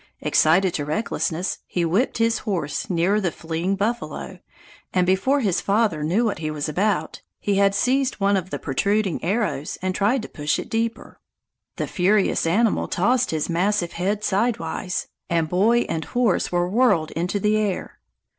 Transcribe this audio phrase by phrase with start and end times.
[0.21, 4.39] Excited to recklessness, he whipped his horse nearer the fleeing buffalo,
[4.91, 8.57] and before his father knew what he was about, he had seized one of the
[8.57, 11.19] protruding arrows and tried to push it deeper.
[11.75, 17.39] The furious animal tossed his massive head sidewise, and boy and horse were whirled into
[17.39, 17.99] the air.